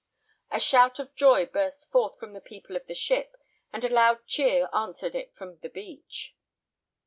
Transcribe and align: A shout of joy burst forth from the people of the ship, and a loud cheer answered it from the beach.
A 0.49 0.59
shout 0.59 0.97
of 0.97 1.13
joy 1.13 1.45
burst 1.45 1.91
forth 1.91 2.17
from 2.17 2.33
the 2.33 2.41
people 2.41 2.75
of 2.75 2.87
the 2.87 2.95
ship, 2.95 3.35
and 3.71 3.85
a 3.85 3.89
loud 3.93 4.25
cheer 4.25 4.67
answered 4.73 5.13
it 5.13 5.31
from 5.35 5.59
the 5.59 5.69
beach. 5.69 6.35